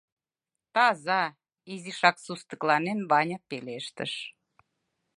[0.73, 1.21] —Таза,—
[1.73, 4.13] изишак сустыкланен, Ваня пелештыш.